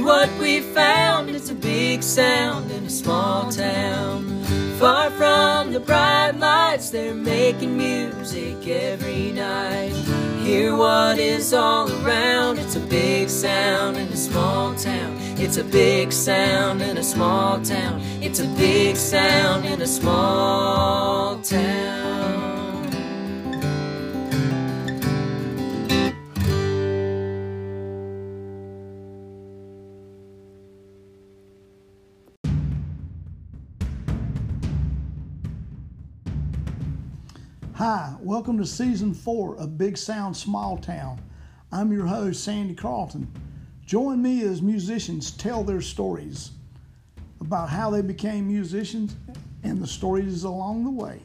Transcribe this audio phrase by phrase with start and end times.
[0.00, 1.30] what we found.
[1.30, 4.42] It's a big sound in a small town.
[4.78, 9.92] Far from the bright lights, they're making music every night.
[10.42, 12.58] Hear what is all around.
[12.58, 15.16] It's a big sound in a small town.
[15.38, 18.00] It's a big sound in a small town.
[18.20, 22.53] It's a big sound in a small town.
[37.86, 41.20] Hi, welcome to season four of Big Sound Small Town.
[41.70, 43.30] I'm your host, Sandy Carlton.
[43.84, 46.52] Join me as musicians tell their stories
[47.42, 49.16] about how they became musicians
[49.64, 51.20] and the stories along the way.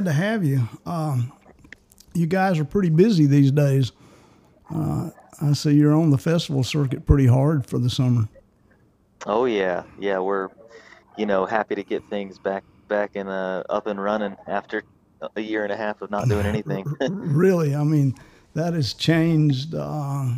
[0.00, 0.68] glad to have you.
[0.86, 1.32] Um,
[2.14, 3.92] you guys are pretty busy these days.
[4.74, 5.10] Uh,
[5.42, 8.28] I see you're on the festival circuit pretty hard for the summer.
[9.26, 10.18] Oh yeah, yeah.
[10.18, 10.48] We're,
[11.18, 14.82] you know, happy to get things back back and uh, up and running after
[15.36, 16.84] a year and a half of not doing anything.
[17.00, 18.14] really, I mean,
[18.54, 19.74] that has changed.
[19.74, 20.36] Uh,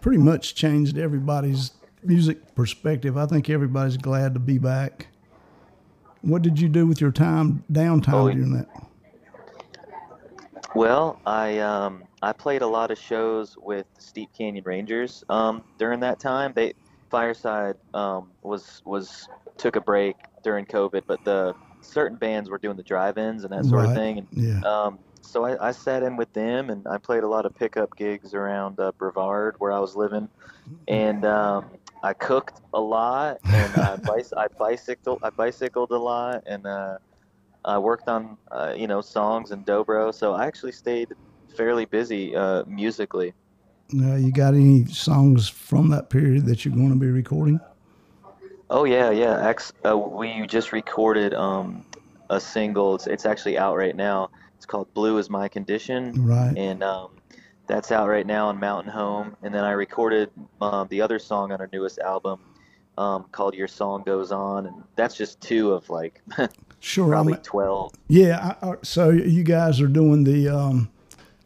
[0.00, 3.18] pretty much changed everybody's music perspective.
[3.18, 5.08] I think everybody's glad to be back.
[6.22, 8.68] What did you do with your time downtime Oh, during that?
[10.74, 15.64] Well, I um, I played a lot of shows with the Steep Canyon Rangers um,
[15.78, 16.52] during that time.
[16.54, 16.74] They
[17.10, 22.76] Fireside um, was was took a break during COVID, but the certain bands were doing
[22.76, 23.88] the drive-ins and that sort Right.
[23.90, 24.18] of thing.
[24.18, 24.60] And Yeah.
[24.68, 27.96] um, so I, I sat in with them, and I played a lot of pickup
[27.96, 30.28] gigs around uh, Brevard, where I was living,
[30.86, 31.70] and um,
[32.02, 36.98] I cooked a lot, and I, bicy- I bicycled, I bicycled a lot, and uh,
[37.64, 40.14] I worked on uh, you know songs and dobro.
[40.14, 41.08] So I actually stayed
[41.56, 43.34] fairly busy uh, musically.
[43.94, 47.58] Uh, you got any songs from that period that you're going to be recording?
[48.70, 49.52] Oh yeah, yeah.
[49.84, 51.84] Uh, we just recorded um,
[52.28, 52.94] a single.
[52.94, 54.30] It's, it's actually out right now.
[54.56, 56.54] It's called "Blue Is My Condition." Right.
[56.56, 57.17] and um,
[57.68, 59.36] that's out right now on Mountain Home.
[59.42, 60.30] And then I recorded
[60.60, 62.40] um, the other song on our newest album
[62.96, 66.20] um, called "Your Song Goes On," and that's just two of like
[66.80, 67.08] Sure.
[67.08, 67.92] probably I'm, twelve.
[68.08, 68.56] yeah.
[68.62, 70.90] I, I, so you guys are doing the um,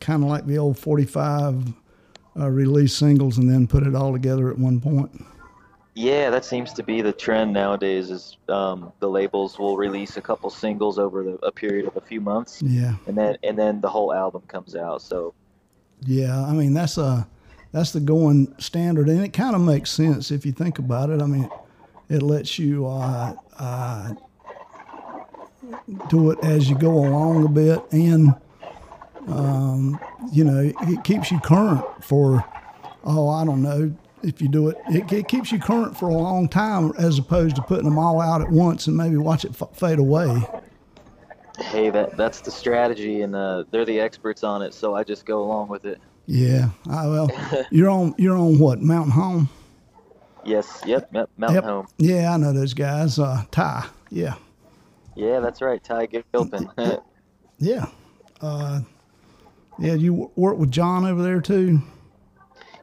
[0.00, 1.72] kind of like the old 45
[2.38, 5.24] uh, release singles and then put it all together at one point.
[5.94, 8.10] Yeah, that seems to be the trend nowadays.
[8.10, 12.00] Is um, the labels will release a couple singles over the, a period of a
[12.00, 12.94] few months, Yeah.
[13.06, 15.02] and then and then the whole album comes out.
[15.02, 15.34] So
[16.04, 17.26] Yeah, I mean that's a
[17.72, 21.22] that's the going standard, and it kind of makes sense if you think about it.
[21.22, 21.49] I mean,
[22.08, 24.14] it lets you uh, uh,
[26.08, 28.34] do it as you go along a bit, and
[29.28, 29.99] um,
[30.32, 32.44] you know it keeps you current for
[33.05, 36.14] oh I don't know if you do it, it, it keeps you current for a
[36.14, 39.50] long time as opposed to putting them all out at once and maybe watch it
[39.60, 40.43] f- fade away.
[41.62, 44.74] Hey, that that's the strategy, and uh, they're the experts on it.
[44.74, 46.00] So I just go along with it.
[46.26, 47.30] Yeah, I, well,
[47.70, 49.48] you're on you're on what Mountain Home.
[50.44, 51.64] Yes, yep, yep Mountain Yep.
[51.64, 51.86] Home.
[51.98, 53.18] Yeah, I know those guys.
[53.18, 53.86] Uh, Ty.
[54.10, 54.34] Yeah.
[55.14, 56.70] Yeah, that's right, Ty Gilpin.
[57.58, 57.86] Yeah.
[58.40, 58.80] Uh,
[59.78, 61.80] yeah, you work with Jon over there too.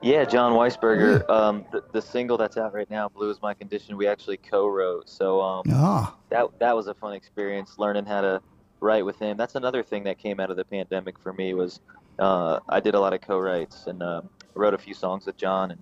[0.02, 1.30] Yeah, Jon Weisberger.
[1.30, 5.10] Um, the, the single that's out right now, "Blue Is My Condition," we actually co-wrote.
[5.10, 8.42] So um, Ah, that that was a fun experience, learning how to
[8.80, 9.38] write with him.
[9.38, 11.80] That's another thing that came out of the pandemic for me was
[12.18, 14.22] uh, I did a lot of co-writes and uh,
[14.56, 15.82] wrote a few songs with Jon and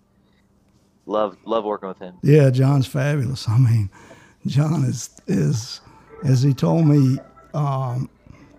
[1.06, 2.16] love love working with him.
[2.22, 3.48] yeah, Jon's fabulous.
[3.48, 3.90] I mean,
[4.46, 5.82] Jon is is
[6.24, 7.18] as he told me.
[7.54, 8.10] Um,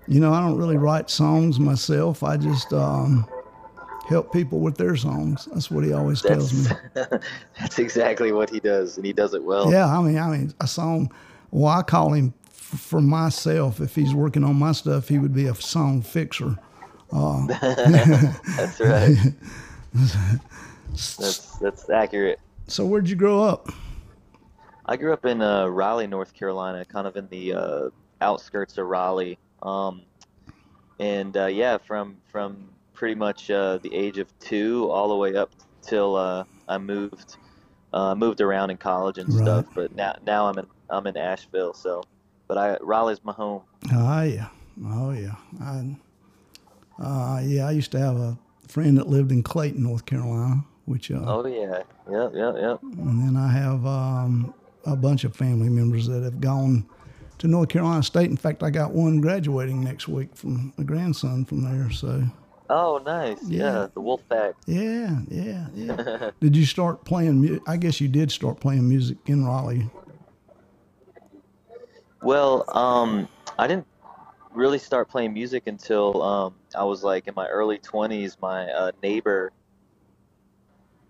[0.09, 2.23] you know, I don't really write songs myself.
[2.23, 3.29] I just um,
[4.09, 5.47] help people with their songs.
[5.53, 6.75] That's what he always tells me.
[6.95, 7.25] That's
[7.61, 9.71] that's exactly what he does, and he does it well.
[9.71, 11.13] Yeah, I mean, I mean, a song.
[11.51, 12.33] Well, I call him
[12.77, 13.81] for myself.
[13.81, 16.59] If he's working on my stuff, he would be a song fixer.
[18.57, 19.17] That's right.
[21.19, 22.41] that's that's accurate.
[22.67, 23.71] So, where'd you grow up?
[24.87, 27.91] I grew up in uh, Raleigh, North Carolina, kind of in the uh,
[28.21, 29.39] outskirts of Raleigh.
[29.63, 30.03] Um,
[31.01, 35.35] and uh, yeah, from from pretty much uh, the age of two all the way
[35.37, 35.51] up
[35.83, 37.37] till uh, I moved
[37.93, 39.43] uh, moved around in college and Right.
[39.43, 39.67] stuff.
[39.75, 41.73] But now now I'm in I'm in Asheville.
[41.75, 42.03] So,
[42.49, 43.63] but I Raleigh's my home.
[43.93, 44.49] Oh yeah,
[44.87, 45.35] oh yeah.
[45.61, 45.97] I,
[47.01, 48.37] uh, yeah, I used to have a
[48.67, 52.83] friend that lived in Clayton, North Carolina, which, uh, Oh yeah, yep, yep, yep.
[52.83, 54.53] and then I have um,
[54.85, 56.87] a bunch of family members that have gone
[57.39, 58.31] to North Carolina State.
[58.31, 61.91] In fact, I got one graduating next week from a grandson from there.
[61.91, 62.25] So
[62.71, 63.59] Oh nice, Yeah.
[63.83, 64.55] yeah, the wolf pack.
[64.67, 66.31] yeah, yeah, yeah.
[66.41, 67.41] did you start playing?
[67.41, 69.89] Mu- I guess you did start playing music in Raleigh.
[72.21, 73.87] Well, um, I didn't
[74.53, 78.37] really start playing music until um, I was like in my early 20s.
[78.43, 79.53] My uh, neighbor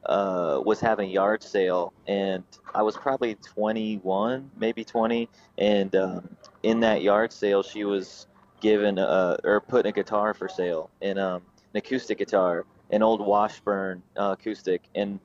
[0.04, 5.30] uh, was having a yard sale, and I was probably 21, maybe 20.
[5.56, 8.26] And um, in that yard sale, she was
[8.60, 13.24] given uh, or putting a guitar for sale, and um, an acoustic guitar, an old
[13.24, 15.20] Washburn uh, acoustic, and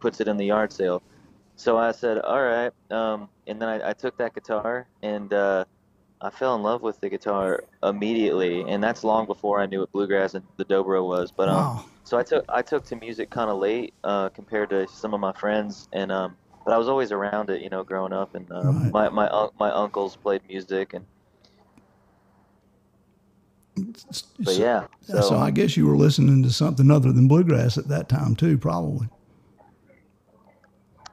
[0.00, 1.02] puts it in the yard sale.
[1.56, 2.72] So I said, all right.
[2.90, 5.64] Um, and then I, I took that guitar and uh,
[6.20, 8.62] I fell in love with the guitar immediately.
[8.68, 11.32] And that's long before I knew what bluegrass and the dobro was.
[11.32, 11.84] But um, Wow.
[12.04, 15.20] so I took I took to music kind of late uh, compared to some of
[15.20, 18.50] my friends, and um, but I was always around it, you know, growing up, and
[18.50, 18.94] uh, Right.
[18.94, 21.04] my my un- my uncles played music, and
[24.40, 27.88] but yeah, So, so I guess you were listening to something other than bluegrass at
[27.88, 29.08] that time too, probably.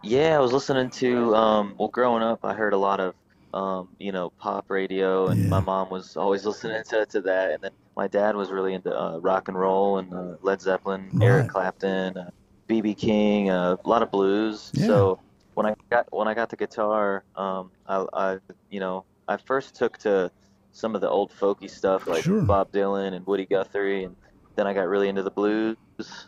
[0.04, 3.16] yeah, I was listening to um, well, growing up, I heard a lot of
[3.54, 7.62] um, you know pop radio, and my mom was always listening to to that, and
[7.64, 11.26] then my dad was really into uh, rock and roll and uh, Led Zeppelin, Right.
[11.28, 12.30] Eric Clapton, uh,
[12.70, 14.72] BB King, uh, a lot of blues.
[14.74, 14.88] Yeah.
[14.88, 15.20] So
[15.56, 18.38] when I got when I got the guitar, um, I, I
[18.70, 20.32] you know I first took to
[20.78, 22.44] some of the old folky stuff like Sure.
[22.44, 24.16] Bob Dylan and Woody Guthrie, and
[24.56, 25.76] then I got really into the blues.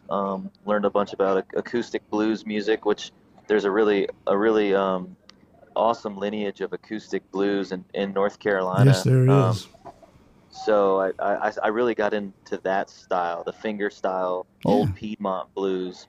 [0.09, 3.11] Um, learned a bunch about acoustic blues music, which
[3.47, 5.15] there's a really a really um,
[5.75, 8.89] awesome lineage of acoustic blues in, in North Carolina.
[8.89, 9.29] yes, there is.
[9.29, 9.55] Um,
[10.49, 16.07] so I, I, I really got into that style, the finger style, old Piedmont blues,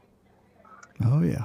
[1.04, 1.44] oh yeah.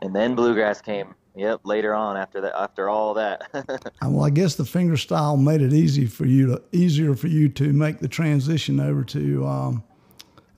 [0.00, 1.14] and then bluegrass came.
[1.34, 3.48] Yep, later on after that, after all that.
[4.04, 7.28] Uh, Well, I guess the finger style made it easy for you to easier for
[7.28, 9.84] you to make the transition over to um,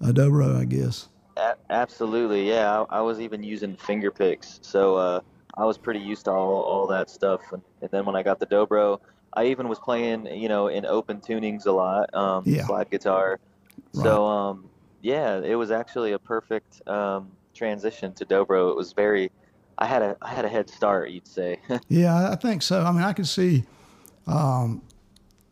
[0.00, 1.08] a dobro, I guess.
[1.36, 2.84] A- absolutely, yeah.
[2.90, 5.20] I, I was even using finger picks, so uh,
[5.58, 7.42] I was pretty used to all, all that stuff.
[7.52, 8.98] And, and then when I got the dobro,
[9.34, 12.64] I even was playing, you know, in open tunings a lot, um, Yeah.
[12.64, 13.40] slide guitar.
[13.92, 14.70] So um,
[15.02, 18.70] yeah, it was actually a perfect um, transition to dobro.
[18.70, 19.30] It was very,
[19.78, 21.60] I had a I had a head start, you'd say.
[21.88, 22.82] Yeah, I- think so.
[22.82, 23.64] I mean, I could see
[24.26, 24.82] um,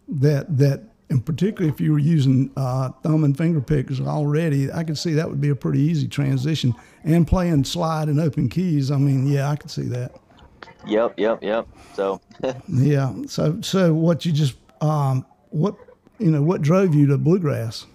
[0.09, 4.85] that that, and particularly if you were using uh, thumb and finger picks already, I
[4.85, 6.75] could see that would be a pretty easy transition.
[7.05, 10.13] And playing slide and open keys, I mean, yeah, I could see that.
[10.87, 11.67] yep, yep, yep.
[11.95, 12.21] So
[12.69, 13.13] Yeah.
[13.27, 15.75] So, so what you just um, what
[16.19, 17.87] you know, what drove you to bluegrass?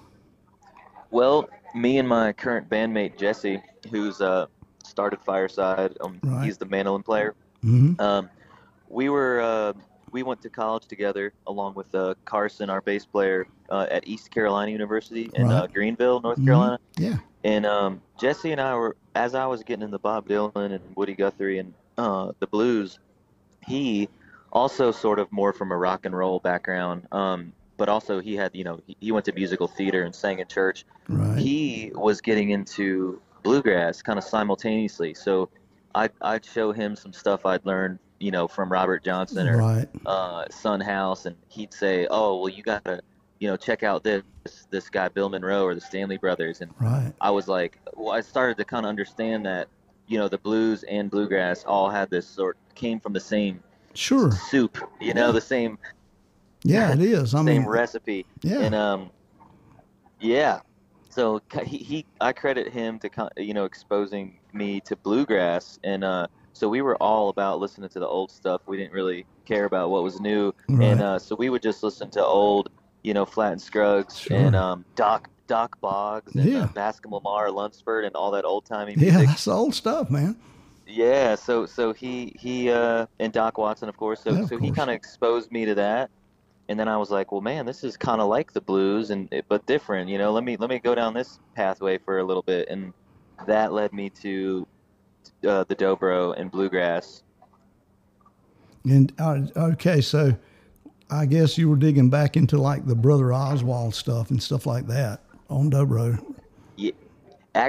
[1.12, 4.48] Well, me and my current bandmate Jesse, who's uh,
[4.98, 6.46] started Fireside, um, Right.
[6.46, 7.36] he's the mandolin player.
[7.62, 8.30] hmm Um,
[8.90, 9.74] we were uh,
[10.12, 14.32] we went to college together, along with uh, Carson, our bass player, uh, at East
[14.32, 15.74] Carolina University in uh, Right.
[15.74, 16.46] Greenville, North Mhm.
[16.46, 16.80] Carolina.
[16.98, 17.18] Yeah.
[17.44, 21.14] And um, Jesse and I were, as I was getting into Bob Dylan and Woody
[21.14, 22.98] Guthrie and uh, the blues,
[23.68, 24.10] he
[24.52, 27.06] also sort of more from a rock and roll background.
[27.12, 30.40] Um, but also he had, you know, he, he went to musical theater and sang
[30.40, 30.86] in church.
[31.08, 31.38] Right.
[31.38, 35.14] He was getting into bluegrass kind of simultaneously.
[35.14, 35.50] So
[35.96, 39.88] I'd, I'd show him some stuff I'd learned, you know, from Robert Johnson or right.
[40.06, 43.02] uh, Sun House, and he'd say, "Oh, well, you gotta,
[43.40, 44.24] you know, check out this
[44.70, 47.14] this guy Bill Monroe or the Stanley Brothers." And Right.
[47.22, 49.70] I was like, well, I started to kind of understand that,
[50.08, 53.64] you know, the blues and bluegrass all had this sort came from the same
[53.94, 54.32] Sure.
[54.32, 55.80] soup, you know, the same
[56.64, 57.34] Yeah, it is.
[57.34, 58.60] I same mean, recipe, yeah.
[58.60, 59.10] and um,
[60.20, 60.60] yeah.
[61.18, 66.04] So he, he I credit him to kind- you know exposing me to bluegrass, and
[66.04, 68.62] uh, so we were all about listening to the old stuff.
[68.68, 70.86] We didn't really care about what was new, Right.
[70.92, 72.70] and uh, so we would just listen to old,
[73.02, 74.38] you know, Flatt and Scruggs Sure.
[74.38, 76.64] and um, Doc Dock Boggs and Yeah.
[76.66, 80.36] uh, Bascom Lamar, Lunsford, and all that old timey yeah, that's old stuff, man.
[80.86, 84.22] Yeah, so so he he uh and Doc Watson of course.
[84.22, 86.12] So Yeah, so he kind of exposed me to that.
[86.70, 89.30] And then I was like, well, man, this is kind of like the blues and
[89.48, 90.32] but different, you know.
[90.34, 92.94] Let me let me go down this pathway for a little bit and
[93.46, 94.68] that led me to
[95.48, 97.24] uh, the dobro and bluegrass.
[98.86, 100.36] And uh, okay, so
[101.10, 104.88] I guess you were digging back into like the Brother Oswald stuff and stuff like
[104.88, 106.22] that on Dobro.
[106.76, 106.92] Yeah.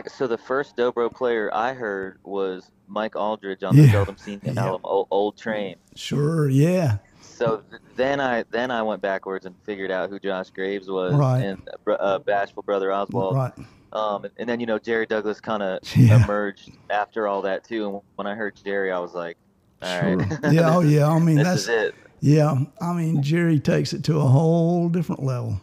[0.06, 3.92] So the first dobro player I heard was Mike Auldridge on the Yeah.
[3.92, 4.64] Seldom Scene Yeah.
[4.64, 5.76] album Old, Old Train.
[5.94, 6.98] Sure, yeah,
[7.38, 7.62] So
[7.94, 11.40] then I then I went backwards and figured out who Josh Graves was Right.
[11.44, 13.36] and uh, uh, Bashful Brother Oswald.
[13.36, 13.52] right.
[13.92, 16.22] Um, and, then you know Jerry Douglas kind of Yeah.
[16.24, 17.88] emerged after all that too.
[17.88, 19.36] And when I heard Jerry, I was like,
[19.80, 20.16] all Sure.
[20.16, 21.08] right, Yeah, oh yeah.
[21.08, 21.94] I mean, that's it.
[22.20, 22.54] yeah.
[22.82, 25.60] I mean, Jerry takes it to a whole different level.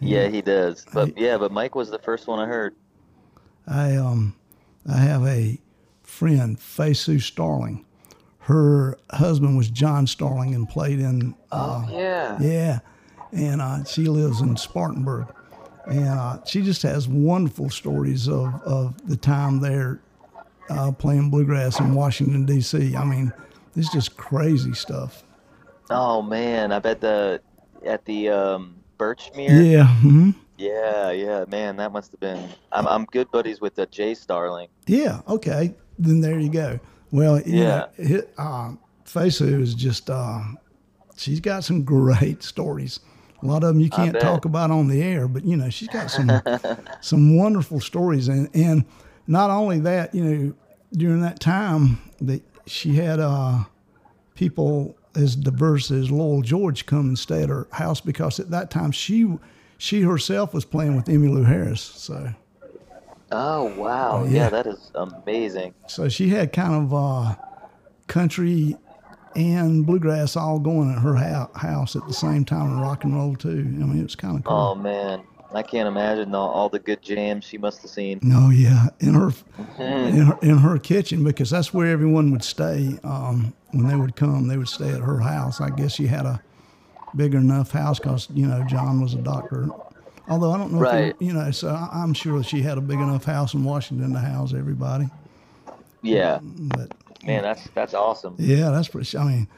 [0.00, 0.86] Yeah, he does.
[0.92, 2.76] But I- yeah, but Mike was the first one I heard.
[3.66, 4.36] I um,
[4.88, 5.60] I have a
[6.02, 7.84] friend, Fayssoux Starling.
[8.48, 12.38] Her husband was John Starling and played in uh, yeah.
[12.40, 12.78] Yeah,
[13.30, 15.26] and uh, she lives in Spartanburg,
[15.84, 20.00] and uh, she just has wonderful stories of, of the time there
[20.70, 22.96] uh, playing bluegrass in Washington D.C.
[22.96, 23.34] I mean,
[23.76, 25.24] it's just crazy stuff.
[25.90, 27.42] Oh man, I bet the
[27.84, 29.70] at the um, Birchmere.
[29.70, 32.48] Yeah, hmm Yeah, yeah, man, that must have been.
[32.72, 34.68] I'm I'm good buddies with the Jay Starling.
[34.86, 35.20] yeah.
[35.28, 36.80] Okay, then there you go.
[37.10, 38.72] Well, yeah, it, uh,
[39.04, 40.40] Fayssoux is just uh,
[41.16, 43.00] she's got some great stories.
[43.42, 45.88] A lot of them you can't talk about on the air, but you know she's
[45.88, 46.30] got some
[47.00, 48.84] some wonderful stories, and and
[49.28, 50.54] not only that, you know,
[50.92, 53.64] during that time that she had uh,
[54.34, 58.70] people as diverse as Lowell George come and stay at her house because at that
[58.70, 59.38] time she
[59.76, 61.82] she herself was playing with Emmylou Harris.
[61.82, 62.34] So
[63.30, 64.30] Oh wow, yeah.
[64.30, 64.48] yeah.
[64.48, 65.74] that is amazing.
[65.86, 67.34] so she had kind of uh,
[68.06, 68.76] country
[69.36, 73.14] and bluegrass all going at her hou- house at the same time and rock and
[73.14, 73.50] roll too.
[73.50, 74.56] I mean, it was kind of cool.
[74.56, 78.18] Oh man, I can't imagine all, all the good jams she must have seen.
[78.22, 79.30] No, yeah, in her,
[79.78, 84.16] in her in her kitchen because that's where everyone would stay um, when they would
[84.16, 84.48] come.
[84.48, 85.60] They would stay at her house.
[85.60, 86.42] I guess she had a
[87.14, 89.68] big enough house because you know John was a doctor.
[90.28, 91.16] Although I don't know, if Right.
[91.18, 94.12] he, you know, so I- I'm sure she had a big enough house in Washington
[94.12, 95.08] to house everybody.
[96.02, 96.92] Yeah, But
[97.24, 98.34] man, that's that's awesome.
[98.38, 99.16] yeah, that's pretty.
[99.18, 99.48] I mean,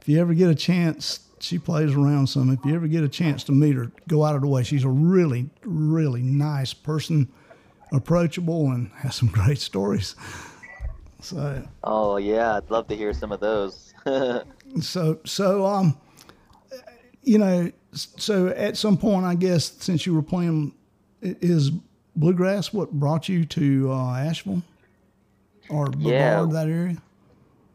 [0.00, 2.50] if you ever get a chance, she plays around some.
[2.50, 4.62] If you ever get a chance to meet her, go out of the way.
[4.64, 7.28] She's a really, really nice person,
[7.92, 10.16] approachable, and has some great stories.
[11.20, 13.94] So, Oh yeah, I'd love to hear some of those.
[14.80, 15.96] so, so, um,
[17.22, 20.74] you know, so at some point, I guess since you were playing,
[21.22, 21.70] is
[22.16, 24.62] bluegrass what brought you to uh, Asheville
[25.68, 26.46] or Yeah.
[26.50, 26.96] That area?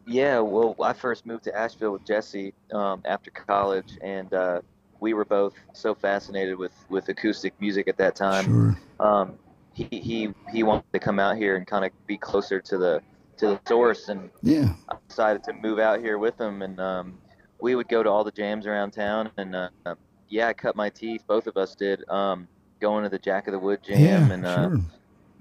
[0.05, 4.61] Yeah, well, I first moved to Asheville with Jesse um, after college, and uh,
[4.99, 8.45] we were both so fascinated with, with acoustic music at that time.
[8.45, 8.77] Sure.
[8.99, 9.37] Um,
[9.73, 13.01] he, he he wanted to come out here and kind of be closer to the
[13.37, 14.73] to the source, and Yeah.
[14.89, 16.63] I decided to move out here with him.
[16.63, 17.17] And um,
[17.61, 19.95] we would go to all the jams around town, and uh, uh,
[20.29, 21.23] yeah, I cut my teeth.
[21.27, 22.07] Both of us did.
[22.09, 22.47] Um,
[22.79, 24.31] going to the Jack of the Wood jam, Yeah.
[24.33, 24.79] and uh, sure.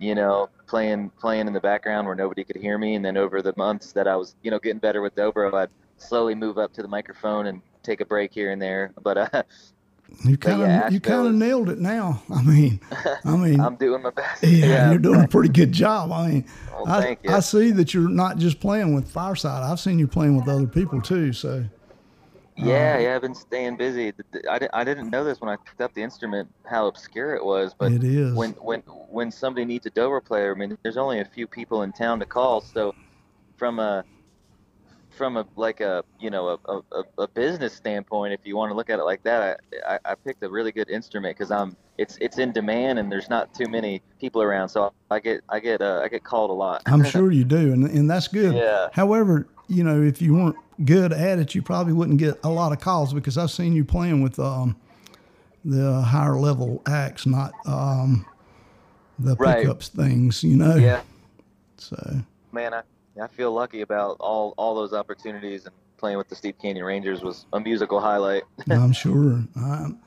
[0.00, 2.94] you know, playing playing in the background where nobody could hear me.
[2.94, 5.70] And then over the months that I was, you know, getting better with dobro, I'd
[5.98, 8.92] slowly move up to the microphone and take a break here and there.
[9.02, 9.42] But uh,
[10.24, 12.22] You kind of yeah, you kind of nailed it now.
[12.34, 12.80] I mean,
[13.24, 14.42] I mean, I'm doing my best.
[14.42, 16.10] yeah, you're doing a pretty good job.
[16.12, 17.16] I mean, Well, I.
[17.28, 19.62] I see that you're not just playing with Fireside.
[19.62, 21.32] I've seen you playing with other people too.
[21.32, 21.64] So
[22.58, 24.12] Yeah, yeah, I've been staying busy.
[24.50, 27.44] I, di- I didn't know this when I picked up the instrument how obscure it
[27.44, 28.34] was, but it is.
[28.36, 31.82] when when when somebody needs a dobro player, I mean, there's only a few people
[31.82, 32.60] in town to call.
[32.60, 32.94] So
[33.56, 34.04] from a
[35.10, 38.70] from a like a you know a, a, a- a business standpoint, if you want
[38.70, 41.50] to look at it like that, I, I, I picked a really good instrument because
[41.50, 45.42] I'm it's it's in demand and there's not too many people around, so I get
[45.48, 46.82] I get uh, I get called a lot.
[46.86, 48.54] I'm sure you do, and and that's good.
[48.56, 48.88] Yeah.
[48.92, 52.72] However, you know, if you weren't good at it, you probably wouldn't get a lot
[52.72, 54.76] of calls because I've seen you playing with um,
[55.64, 58.24] the higher level acts, not um,
[59.18, 59.58] the Right.
[59.58, 60.42] pickups things.
[60.44, 60.76] You know.
[60.76, 61.02] yeah,
[61.76, 62.20] So
[62.52, 62.82] man, I
[63.20, 67.22] I feel lucky about all all those opportunities and playing with the Steep Canyon Rangers
[67.22, 68.44] was a musical highlight.
[68.70, 69.42] I'm sure.
[69.56, 69.98] I'm,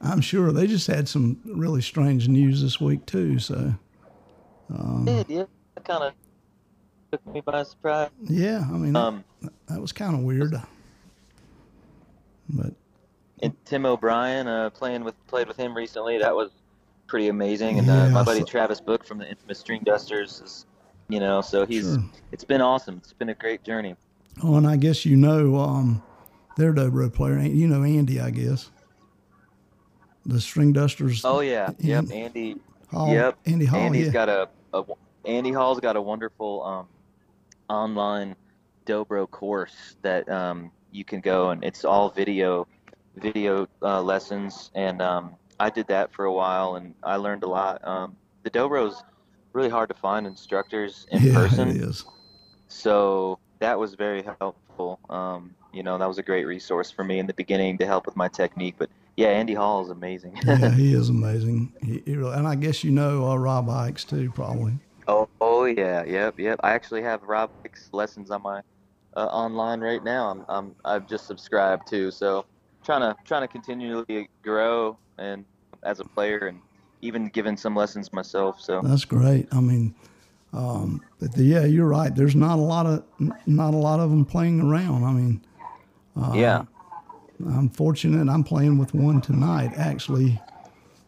[0.00, 3.38] I'm sure they just had some really strange news this week too.
[3.38, 3.74] So
[5.04, 5.44] did, yeah.
[5.84, 6.14] Kind of
[7.16, 8.10] took me by surprise.
[8.22, 10.54] yeah, I mean Um, that, that was kind of weird.
[12.48, 12.72] But
[13.42, 16.18] and Tim O'Brien, uh, playing with played with him recently.
[16.18, 16.50] That was
[17.06, 17.78] pretty amazing.
[17.78, 20.66] And uh, my buddy saw- Travis Book from the Infamous Stringdusters is,
[21.08, 22.04] you know, so he's Sure.
[22.32, 22.96] it's been awesome.
[22.98, 23.96] It's been a great journey.
[24.42, 26.02] oh, and I guess you know um,
[26.56, 27.38] their dobro player.
[27.40, 28.70] You know Andy, I guess.
[30.26, 31.20] The Stringdusters.
[31.24, 32.06] Oh yeah, yep.
[32.10, 32.56] Andy,
[32.90, 33.36] Hall, yep.
[33.46, 33.80] Andy Hall.
[33.80, 34.12] Andy's yeah.
[34.12, 34.82] got a, a
[35.26, 36.86] Andy Hall's got a wonderful um,
[37.68, 38.36] online
[38.86, 42.66] dobro course that um, you can go and it's all video
[43.16, 47.48] video uh, lessons and um, I did that for a while and I learned a
[47.48, 47.86] lot.
[47.86, 49.02] Um, the dobro's
[49.52, 52.04] really hard to find instructors in yeah, person, it is.
[52.68, 54.98] so that was very helpful.
[55.08, 58.06] Um, you know, that was a great resource for me in the beginning to help
[58.06, 58.76] with my technique.
[58.78, 60.38] But yeah, Andy Hall is amazing.
[60.44, 61.72] yeah, he is amazing.
[61.82, 64.74] He, he really, and I guess you know uh, Rob Ickes too, probably.
[65.06, 66.60] Oh, oh yeah, yep, yep.
[66.62, 68.60] I actually have Rob Ickes lessons on my
[69.16, 70.30] uh, online right now.
[70.30, 72.44] I'm, I'm I've just subscribed to, so
[72.84, 75.44] trying to trying to continually grow and
[75.82, 76.60] as a player and
[77.02, 78.60] even giving some lessons myself.
[78.60, 79.46] So That's great.
[79.52, 79.94] I mean,
[80.52, 82.14] um, but the, yeah, you're right.
[82.14, 83.04] There's not a lot of
[83.46, 85.04] not a lot of them playing around.
[85.04, 85.44] I mean,
[86.34, 86.64] yeah,
[87.46, 88.28] I'm fortunate.
[88.30, 90.40] I'm playing with one tonight, actually,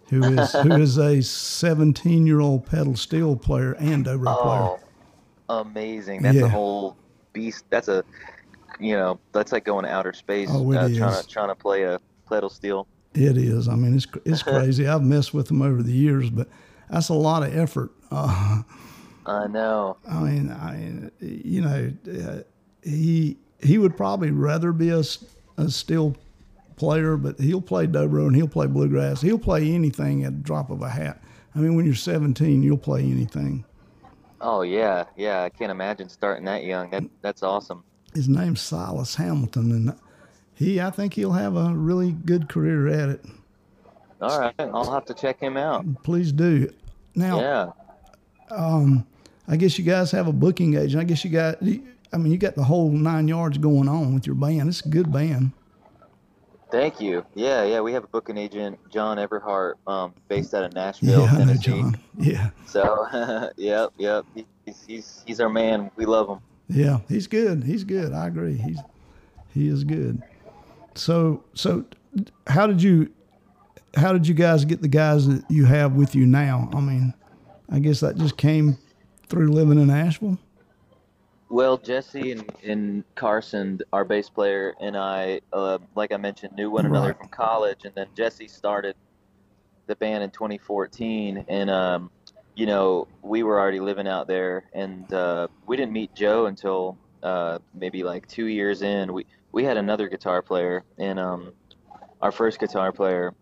[0.09, 4.79] who is who is a 17 year old pedal steel player and dobro player.
[5.49, 6.23] oh, amazing.
[6.23, 6.45] That's Yeah.
[6.45, 6.97] a whole
[7.33, 7.64] beast.
[7.71, 8.05] That's a
[8.79, 10.49] you know that's like going to outer space.
[10.53, 10.99] Oh, it uh, is.
[10.99, 12.87] Trying to trying to play a pedal steel.
[13.14, 13.69] It is.
[13.69, 14.87] I mean, it's it's crazy.
[14.87, 16.49] I've messed with them over the years, but
[16.90, 17.90] that's a lot of effort.
[18.11, 18.62] Uh,
[19.27, 19.97] I know.
[20.09, 22.42] I mean, I you know, uh,
[22.83, 25.03] he he would probably rather be a,
[25.57, 26.14] a steel
[26.77, 29.21] player, but he'll play dobro and he'll play bluegrass.
[29.23, 31.23] He'll play anything at the drop of a hat.
[31.55, 33.65] I mean, when you're 17, you'll play anything.
[34.41, 35.43] Oh yeah, yeah.
[35.43, 36.91] I can't imagine starting that young.
[36.91, 37.83] That that's awesome.
[38.15, 39.99] His name's Silas Hamilton, and
[40.55, 43.25] he, I think he'll have a really good career at it.
[44.21, 45.85] All right, I'll have to check him out.
[46.03, 46.71] Please do.
[47.15, 47.71] Now, Yeah.
[48.51, 49.07] Um,
[49.49, 51.01] I guess you guys have a booking agent.
[51.01, 54.27] I guess you got, I mean, you got the whole nine yards going on with
[54.27, 54.69] your band.
[54.69, 55.53] It's a good band.
[56.77, 57.25] Thank you.
[57.35, 57.81] Yeah, yeah.
[57.81, 61.39] We have a booking agent, John Everhart, um, based out of Nashville, yeah, I know
[61.47, 61.71] Tennessee.
[61.71, 61.99] John.
[62.19, 63.07] Yeah, So,
[63.57, 64.27] yep, yep.
[64.67, 65.91] He's, he's he's our man.
[65.97, 66.41] We love him.
[66.69, 67.65] yeah, he's good.
[67.65, 68.12] He's good.
[68.12, 68.59] I agree.
[68.59, 68.79] He's
[69.55, 70.23] he is good.
[70.95, 71.87] So so,
[72.47, 73.11] how did you
[73.95, 76.69] how did you guys get the guys that you have with you now?
[76.75, 77.15] I mean,
[77.71, 78.77] I guess that just came
[79.29, 80.39] through living in Asheville.
[81.49, 86.71] Well, Jesse and, and Carson, our bass player, and I, uh, like I mentioned, knew
[86.71, 87.19] one another Right.
[87.19, 88.97] from college, and then Jesse started
[89.87, 92.11] the band in 2014, and um,
[92.57, 96.99] you know we were already living out there, and uh, we didn't meet Joe until
[97.23, 99.13] uh, maybe like two years in.
[99.13, 101.53] We we had another guitar player, and um,
[102.21, 103.35] our first guitar player,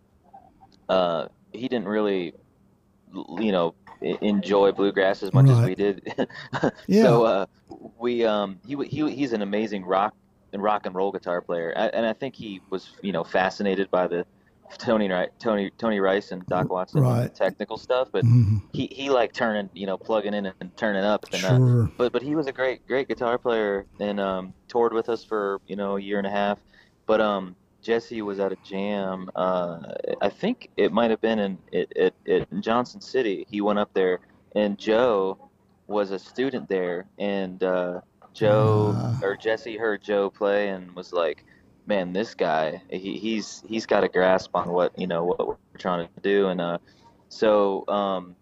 [0.88, 2.34] uh, he didn't really,
[3.38, 3.74] you know,
[4.20, 6.02] enjoy bluegrass as much as we did.
[6.86, 7.02] Yeah.
[7.02, 7.46] So uh,
[7.98, 10.14] we um he he he's an amazing rock
[10.52, 13.90] and rock and roll guitar player, I, and I think he was you know fascinated
[13.90, 14.24] by the
[14.78, 17.34] Tony Tony Tony Rice and Doc Watson Right.
[17.34, 18.62] technical stuff, but Mhm.
[18.72, 21.90] he he like turning you know plugging in and turning up and uh, Sure.
[21.98, 25.60] but but he was a great great guitar player and um, toured with us for
[25.66, 26.58] you know a year and a half.
[27.06, 29.30] But um, Jesse was at a jam.
[29.36, 29.78] Uh,
[30.22, 33.46] I think it might have been in it, it, it in Johnson City.
[33.50, 34.20] He went up there,
[34.56, 35.38] and Joe
[35.86, 38.00] was a student there, and uh,
[38.34, 39.18] Joe Ah.
[39.22, 41.44] or Jesse heard Joe play and was like,
[41.86, 45.56] "Man, this guy, he, he's he's got a grasp on what you know what we're
[45.78, 46.78] trying to do." And uh,
[47.28, 48.36] so um,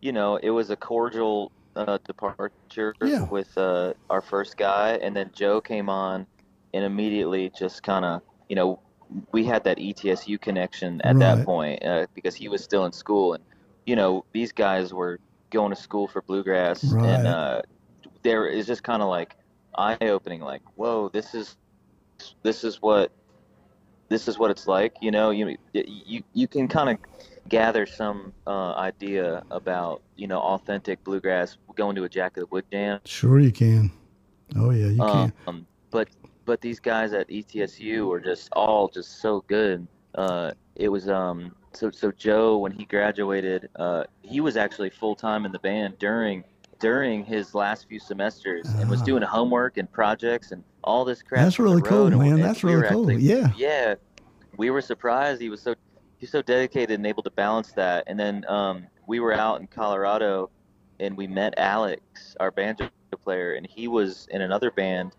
[0.00, 3.24] you know, it was a cordial uh, departure Yeah.
[3.30, 6.26] with uh, our first guy, and then Joe came on,
[6.72, 8.80] and immediately just kind of, you know,
[9.32, 11.36] we had that ETSU connection at Right.
[11.36, 13.44] that point uh, because he was still in school, and
[13.86, 17.04] you know, these guys were going to school for bluegrass, Right.
[17.04, 17.62] and uh,
[18.22, 19.36] there is just kind of like
[19.78, 21.56] eye opening, like, whoa, this is
[22.42, 23.12] this is what
[24.08, 26.98] this is what it's like you know you you you can kind of
[27.48, 32.46] gather some uh, idea about you know authentic bluegrass going to a Jack of the
[32.50, 33.90] Wood jam Sure, you can.
[34.56, 35.32] Oh yeah, you can.
[35.46, 36.08] um, but
[36.46, 39.86] but these guys at ETSU were just all just so good.
[40.14, 45.14] Uh, it was um so so Joe when he graduated, uh, he was actually full
[45.14, 46.44] time in the band during
[46.78, 49.04] during his last few semesters and was Ah.
[49.04, 51.42] doing homework and projects and all this crap.
[51.42, 52.34] That's really cool, road, and we- man.
[52.34, 53.10] and That's we really cool.
[53.10, 53.50] actually- Yeah.
[53.56, 53.94] yeah,
[54.56, 55.40] we were surprised.
[55.42, 55.74] He was so
[56.18, 58.04] he's so dedicated and able to balance that.
[58.06, 60.48] And then um, we were out in Colorado,
[61.00, 62.88] and we met Alex, our banjo
[63.22, 65.12] player, and he was in another band,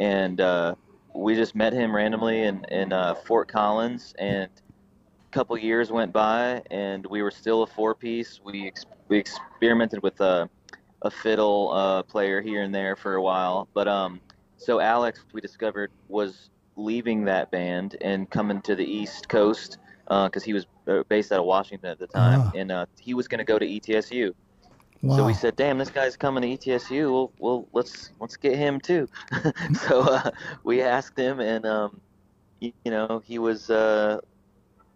[0.00, 0.74] and uh,
[1.14, 6.12] we just met him randomly in in uh, Fort Collins, and a couple years went
[6.12, 8.40] by, and we were still a four piece.
[8.42, 10.48] We ex- we experimented with a
[11.02, 14.20] a fiddle uh, player here and there for a while, but um,
[14.56, 20.42] so Alex we discovered was leaving that band and coming to the East Coast because
[20.42, 22.52] he was uh, based out of Washington at the time, Ah.
[22.54, 24.32] and uh, he was going to go to ETSU.
[25.02, 25.16] Wow.
[25.16, 27.10] So we said, "Damn, this guy's coming to ETSU.
[27.10, 29.08] Well, well let's let's get him too."
[29.86, 30.30] so uh,
[30.62, 32.00] we asked him, and um,
[32.60, 34.20] you, you know, he was uh,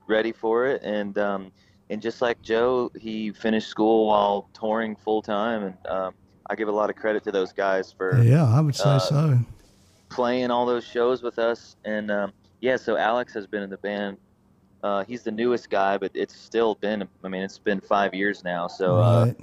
[0.07, 1.53] ready for it, and um,
[1.89, 6.15] and just like Joe, he finished school while touring full time, and um,
[6.49, 8.99] I give a lot of credit to those guys for yeah, I would say uh,
[8.99, 9.39] so.
[10.11, 11.77] playing all those shows with us.
[11.85, 14.19] And um, yeah, so Alex has been in the band.
[14.83, 17.09] Uh, he's the newest guy, but it's still been.
[17.25, 18.67] I mean, it's been five years now.
[18.67, 19.37] So, uh, right.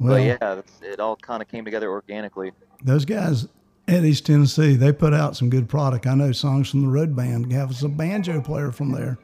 [0.00, 2.52] Well, but yeah, it all kind of came together organically.
[2.82, 3.46] those guys
[3.86, 6.06] at East Tennessee, they put out some good product.
[6.06, 9.18] I know Songs From The Road Band have us a banjo player from there.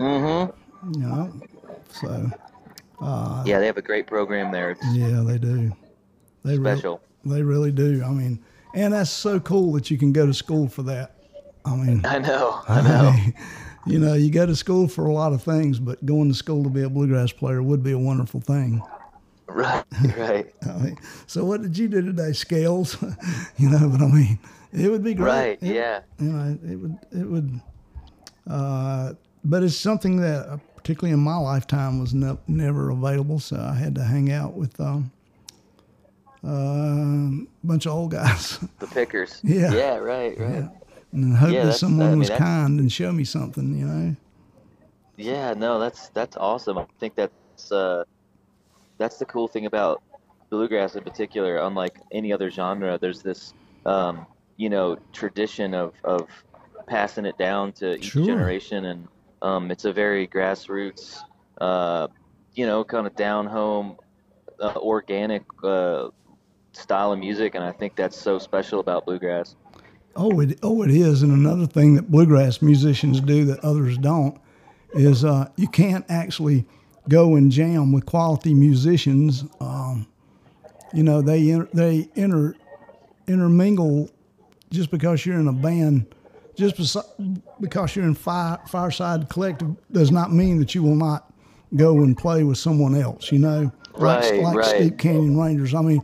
[0.00, 0.92] Mm-hmm.
[0.94, 1.32] You know,
[1.92, 2.30] so
[3.46, 4.70] Yeah, they have a great program there.
[4.72, 5.72] It's yeah, they do.
[6.44, 7.00] They re- special.
[7.24, 8.02] they really do.
[8.04, 8.42] I mean,
[8.74, 11.14] and that's so cool that you can go to school for that.
[11.64, 12.60] I mean, I know.
[12.68, 13.14] I know.
[13.86, 16.64] you know, you go to school for a lot of things, but going to school
[16.64, 18.82] to be a bluegrass player would be a wonderful thing.
[19.56, 19.84] right.
[20.16, 20.54] Right.
[20.68, 22.32] I mean, so what did you do today?
[22.32, 22.96] Scales,
[23.56, 24.38] you know, but I mean,
[24.72, 25.28] it would be great.
[25.30, 25.58] Right.
[25.62, 26.00] It- Yeah.
[26.18, 27.60] You know, it would, it would,
[28.48, 29.12] uh,
[29.44, 33.38] but it's something that, uh, particularly in my lifetime, was ne- never available.
[33.38, 35.10] So I had to hang out with um,
[36.44, 39.40] uh, a bunch of old guys The pickers.
[39.44, 39.72] Yeah.
[39.72, 39.96] Yeah.
[39.96, 40.38] Right.
[40.38, 40.68] Right.
[41.12, 43.86] and hope Yeah, that someone I mean, was that's- kind and show me something, you
[43.86, 44.16] know.
[45.16, 46.78] Yeah, no, that's that's awesome.
[46.78, 48.02] I think that's uh,
[49.02, 50.00] that's the cool thing about
[50.48, 53.52] bluegrass in particular, unlike any other genre, there's this,
[53.84, 56.28] um, you know, tradition of, of
[56.86, 58.24] passing it down to each Sure.
[58.24, 59.08] generation, and
[59.40, 61.18] um, it's a very grassroots,
[61.60, 62.06] uh,
[62.54, 63.96] you know, kind of down home,
[64.60, 66.08] uh, organic uh,
[66.72, 69.56] style of music, and I think that's so special about bluegrass.
[70.14, 74.38] Oh, it oh it is, and another thing that bluegrass musicians do that others don't
[74.94, 76.66] is uh, you can't actually
[77.08, 79.44] go and jam with quality musicians.
[79.60, 80.06] Um,
[80.94, 82.54] you know they inter- they inter
[83.26, 84.10] intermingle
[84.70, 86.06] just because you're in a band.
[86.54, 91.32] Just besi- because you're in fire, Fireside Collective does not mean that you will not
[91.76, 93.32] go and play with someone else.
[93.32, 94.66] You know, like, Right, like right.
[94.66, 95.74] Steep Canyon Rangers.
[95.74, 96.02] I mean,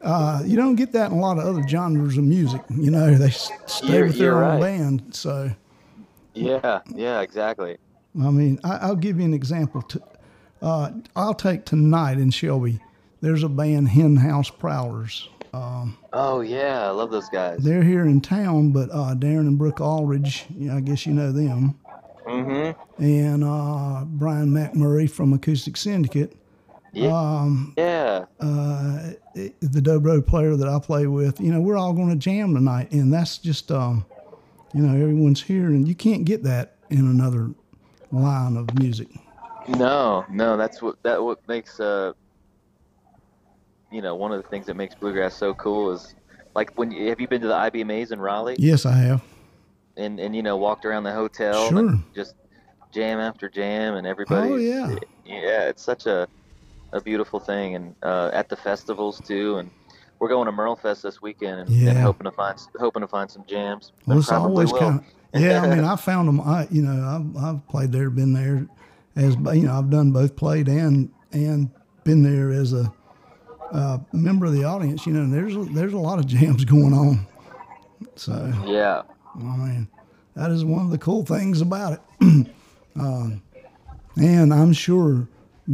[0.00, 2.62] uh, you don't get that in a lot of other genres of music.
[2.70, 4.78] You know, they stay You're- with their own right.
[4.78, 5.14] band.
[5.14, 5.50] So,
[6.34, 7.76] Yeah, yeah, exactly.
[8.18, 9.82] I mean, I, I'll give you an example.
[9.82, 10.02] To,
[10.62, 12.80] uh, I'll take tonight in Shelby.
[13.20, 15.28] There's a band, Henhouse Prowlers.
[15.54, 17.58] Oh yeah, I love those guys.
[17.58, 21.30] They're here in town, but uh, Darin and Brooke Aldridge, yeah, I guess you know
[21.32, 21.78] them,
[22.26, 23.02] Mm-hmm.
[23.02, 26.36] and uh, Bryon McMurry from Acoustic Syndicate.
[26.94, 27.08] Yeah.
[27.10, 28.26] Um, yeah.
[28.40, 32.54] uh, the dobro player that I play with, you know, we're all going to jam
[32.54, 34.04] tonight, and that's just, um,
[34.74, 37.50] you know, everyone's here, and you can't get that in another
[38.12, 39.08] line of music.
[39.68, 42.12] No, no, that's what that what makes uh
[43.90, 46.14] you know, one of the things that makes bluegrass so cool is
[46.54, 49.22] like when you, have you been to the IBMAs in Raleigh Yes, I have.
[49.96, 51.78] and and you know walked around the hotel Sure.
[51.78, 52.34] and just
[52.92, 54.96] jam after jam and everybody Oh, yeah.
[55.24, 56.26] yeah it's such a
[56.94, 59.70] a beautiful thing and uh, at the festivals too and
[60.18, 63.44] we're going to MerleFest this weekend and, and hoping to find hoping to find some
[63.46, 65.04] jams Well, it's always kind of,
[65.40, 65.62] yeah.
[65.62, 66.40] I mean, I found them.
[66.42, 66.92] I, you know,
[67.36, 68.66] I've, I've played there, been there,
[69.16, 71.70] as you know, I've done both played and and
[72.04, 72.92] been there as a
[73.70, 75.06] uh, member of the audience.
[75.06, 77.26] You know, and there's a, there's a lot of jams going on.
[78.16, 79.02] So yeah
[79.36, 79.88] I mean,
[80.34, 82.00] that is one of the cool things about it.
[82.96, 83.42] um,
[84.16, 85.26] and I'm sure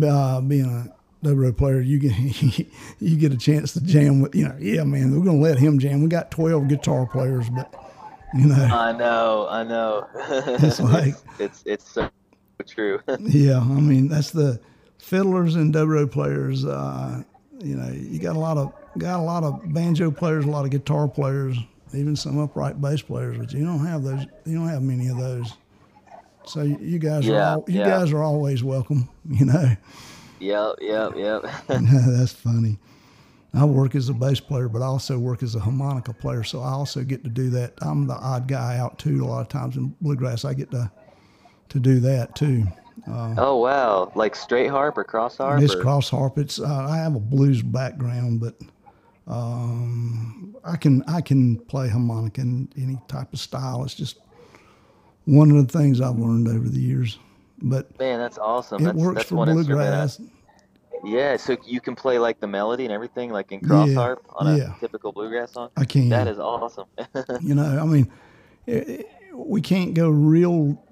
[0.03, 2.17] uh, being a dobro player, you get
[3.01, 4.35] you get a chance to jam with.
[4.35, 6.03] You know, yeah, man, we're gonna let him jam.
[6.03, 7.75] We got 12 guitar players, but
[8.35, 12.09] you know, I know I know It's like- it's it's so
[12.67, 14.61] true yeah, I mean that's the
[14.99, 16.65] fiddlers and dobro players.
[16.65, 17.23] Uh,
[17.61, 20.65] you know, you got a lot of got a lot of banjo players, a lot
[20.65, 21.57] of guitar players,
[21.95, 24.27] even some upright bass players, but you don't have those.
[24.45, 25.53] You don't have many of those.
[26.45, 27.89] So you, guys are all, you yeah.
[27.91, 29.09] guys are always welcome.
[29.31, 29.77] You know,
[30.41, 31.43] Yep, yep, yep.
[31.69, 32.79] that's funny.
[33.55, 36.61] I work as a bass player, but I also work as a harmonica player, so
[36.61, 37.75] I also get to do that.
[37.83, 39.25] I'm the odd guy out too.
[39.25, 40.91] A lot of times in bluegrass, I get to
[41.71, 42.65] to do that too.
[43.07, 45.63] oh wow, like straight harp or cross harp?
[45.63, 46.39] It's or- cross harp.
[46.39, 48.55] It's uh, I have a blues background, but
[49.27, 53.85] um, I can I can play harmonica in any type of style.
[53.85, 54.19] It's just
[55.25, 57.19] one of the things I've learned over the years.
[57.61, 58.81] But Man, that's awesome.
[58.83, 60.21] it that's, works that's for one instrument I- bluegrass.
[61.05, 64.27] Yeah, so you can play like the melody and everything, like in cross Yeah, harp
[64.35, 64.75] on a yeah.
[64.81, 65.71] typical bluegrass song.
[65.77, 66.09] I can.
[66.09, 66.87] That is awesome.
[67.41, 68.11] You know, I mean,
[68.67, 70.83] it- we can't go real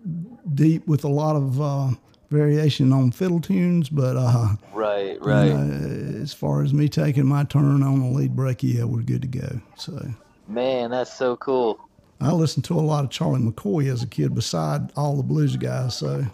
[0.55, 1.88] deep with a lot of uh,
[2.31, 5.51] variation on fiddle tunes, but uh, right, right.
[5.51, 9.29] as far as me taking my turn on the lead break, yeah, we're good to
[9.29, 9.61] go.
[9.77, 10.01] So.
[10.49, 11.81] Man, that's so cool.
[12.20, 15.57] I listened to a lot of Charlie McCoy as a kid, beside all the blues
[15.57, 15.96] guys.
[15.96, 16.25] So,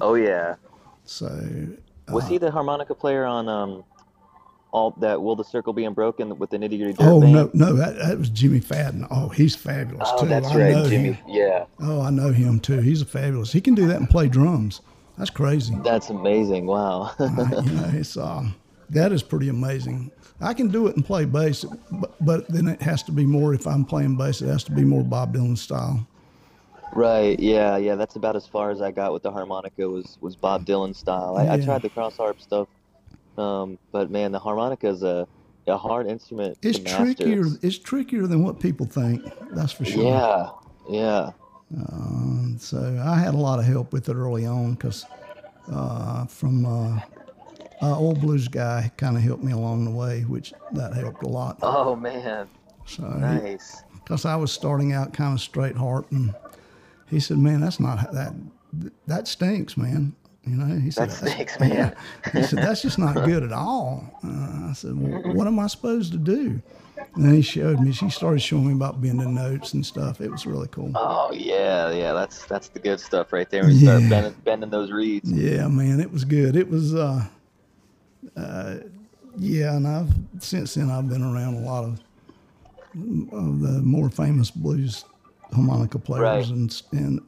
[0.00, 0.56] Oh yeah.
[1.04, 1.28] so
[2.08, 3.84] Was he the harmonica player on um
[4.72, 7.32] all that Will the Circle Be Unbroken with the Nitty Gritty oh Band?
[7.32, 9.06] no, no, that, that was Jimmie Fadden.
[9.10, 10.28] Oh, he's fabulous Oh, too.
[10.28, 11.12] that's I right, Jimmie.
[11.12, 11.18] him.
[11.28, 12.80] Yeah, Oh, I know him too.
[12.80, 13.52] He's a fabulous.
[13.52, 14.80] He can do that and play drums.
[15.18, 15.76] That's crazy.
[15.84, 16.66] that's amazing.
[16.66, 17.12] Wow.
[17.20, 18.54] you know, it's um,
[18.90, 20.10] that is pretty amazing.
[20.40, 23.54] I can do it and play bass, but, but then it has to be more.
[23.54, 26.06] If I'm playing bass, it has to be more Bob Dylan style.
[26.94, 27.38] Right.
[27.38, 27.76] Yeah.
[27.76, 27.94] Yeah.
[27.94, 31.36] That's about as far as I got with the harmonica was was Bob Dylan style.
[31.36, 32.68] I, I tried the cross harp stuff,
[33.38, 35.26] um, but man, the harmonica is a
[35.68, 37.44] a hard instrument It's trickier.
[37.62, 39.22] It's trickier than what people think.
[39.52, 40.02] That's for sure.
[40.02, 40.50] Yeah.
[40.88, 41.30] Yeah.
[41.76, 45.06] Um, so I had a lot of help with it early on because
[45.70, 47.00] uh, from uh,
[47.80, 51.28] uh, old blues guy kind of helped me along the way, which that helped a
[51.28, 51.58] lot.
[51.62, 52.48] Oh man.
[52.84, 53.84] So Nice.
[53.94, 56.34] because I was starting out kind of straight harp, and
[57.08, 58.34] he said, "Man, that's not that
[59.06, 61.94] that stinks, man." You know, he said, That "That's- stinks, man."
[62.32, 65.68] He said, "That's just not good at all." Uh, I said, well, "What am I
[65.68, 66.60] supposed to do?"
[67.14, 67.92] And then he showed me.
[67.92, 70.20] She started showing me about bending notes and stuff.
[70.20, 70.92] It was really cool.
[70.94, 71.90] Oh yeah.
[71.92, 72.12] Yeah.
[72.12, 73.62] That's that's the good stuff right there.
[73.62, 74.08] When you start Yeah.
[74.08, 75.30] bending, bending those reeds.
[75.30, 76.56] Yeah, man, it was good.
[76.56, 77.24] It was uh,
[78.36, 78.76] uh,
[79.36, 82.00] yeah, and I've since then I've been around a lot of
[83.32, 85.04] of the more famous blues
[85.52, 86.46] harmonica players Right.
[86.48, 87.20] and and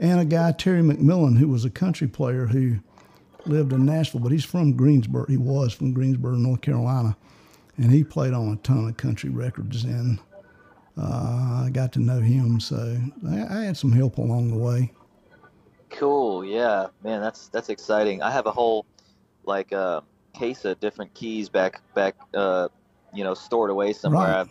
[0.00, 2.78] and a guy Terry McMillan who was a country player who
[3.46, 5.26] lived in Nashville, but he's from Greensboro.
[5.26, 7.16] He was from Greensboro, North Carolina,
[7.76, 10.18] and he played on a ton of country records and.
[10.98, 14.92] Uh, I got to know him, so I, I had some help along the way.
[15.88, 16.44] Cool.
[16.44, 18.22] Yeah, man, that's that's exciting.
[18.22, 18.84] I have a whole
[19.44, 20.02] like uh,
[20.34, 22.68] case of different keys back back uh,
[23.14, 24.28] you know stored away somewhere.
[24.28, 24.40] Right.
[24.40, 24.50] I've,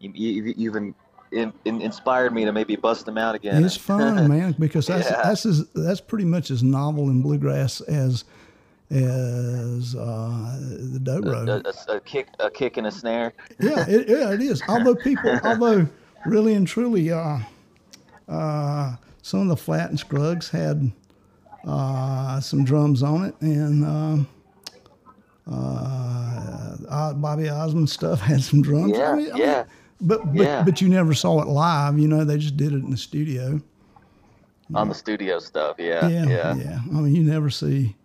[0.00, 0.94] you, you, you've
[1.32, 3.64] in, in, in- inspired me to maybe bust them out again.
[3.64, 5.22] It's fun, man, because that's Yeah.
[5.22, 8.24] that's as, that's pretty much as novel in bluegrass as
[8.90, 11.48] as uh, the dobro.
[11.48, 13.32] a, a, a kick a kick and a snare.
[13.58, 14.62] yeah, it, yeah, it is.
[14.68, 15.86] Although people, although
[16.26, 17.38] really and truly, uh,
[18.28, 20.92] uh, some of the Flatt and Scruggs had
[21.66, 23.84] uh, some drums on it, and
[25.50, 28.92] uh, uh, Bobby Osborne stuff had some drums.
[28.96, 29.64] Yeah, yeah.
[30.02, 30.62] But but Yeah.
[30.62, 31.98] but you never saw it live.
[31.98, 33.60] You know, they just did it in the studio.
[34.74, 35.76] on the studio stuff.
[35.78, 36.78] Yeah, Yeah, yeah, yeah.
[36.90, 37.96] I mean, you never see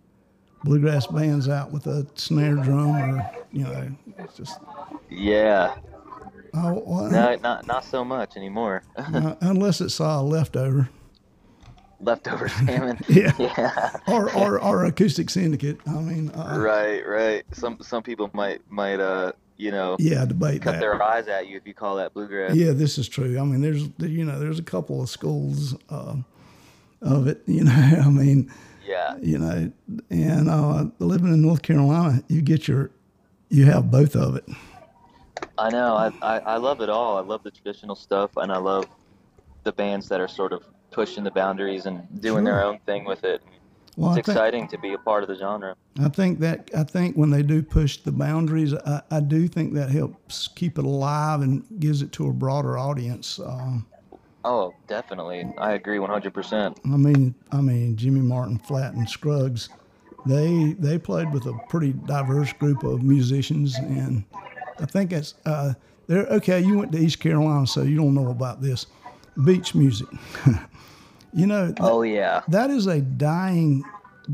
[0.64, 4.58] bluegrass bands out with a snare drum or you know, it's just
[5.10, 5.76] yeah.
[6.54, 8.82] oh, well, No, not not so much anymore.
[8.96, 10.88] uh, unless it's uh, leftover.
[12.00, 12.98] Leftover salmon.
[13.08, 13.32] Yeah.
[13.38, 13.96] yeah.
[14.06, 15.78] or or or acoustic syndicate.
[15.86, 17.44] I mean, uh, Right, right.
[17.52, 20.80] Some some people might might uh you know yeah, debate cut that.
[20.80, 22.54] their eyes at you if you call that bluegrass.
[22.54, 23.38] Yeah, this is true.
[23.38, 26.16] I mean, there's you know, there's a couple of schools uh,
[27.02, 27.42] of it.
[27.46, 27.72] You know,
[28.04, 28.50] I mean,
[28.86, 29.16] Yeah.
[29.20, 29.70] you know,
[30.10, 32.90] and uh, living in North Carolina, you get your,
[33.50, 34.44] you have both of it.
[35.58, 35.94] I know.
[35.96, 37.18] I, I I love it all.
[37.18, 38.86] I love the traditional stuff, and I love
[39.64, 43.24] the bands that are sort of pushing the boundaries and doing their own thing with
[43.24, 43.42] it.
[43.98, 45.74] Well, It's think, exciting to be a part of the genre.
[46.00, 49.74] I think that I think when they do push the boundaries, I, I do think
[49.74, 53.40] that helps keep it alive and gives it to a broader audience.
[53.40, 53.86] Um,
[54.44, 55.52] Oh, definitely.
[55.58, 56.76] I agree 100%.
[56.84, 59.68] I mean, I mean Jimmy Martin, Flatt, and Scruggs,
[60.26, 64.24] they they played with a pretty diverse group of musicians, and
[64.78, 65.74] I think it's uh,
[66.06, 66.60] they're okay.
[66.60, 68.86] You went to East Carolina, so you don't know about this
[69.44, 70.08] beach music.
[71.38, 72.42] you know, th- Oh, yeah.
[72.48, 73.84] that is a dying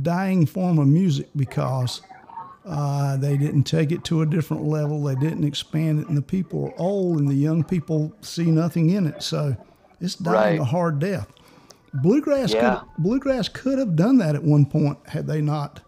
[0.02, 2.02] dying form of music because
[2.66, 5.04] uh, they didn't take it to a different level.
[5.04, 8.90] They didn't expand it, and the people are old, and the young people see nothing
[8.90, 9.22] in it.
[9.22, 9.56] So
[10.00, 10.60] it's dying Right.
[10.60, 11.28] a hard death.
[11.92, 12.80] Bluegrass, Yeah.
[12.80, 15.80] could, bluegrass could have done that at one point had they not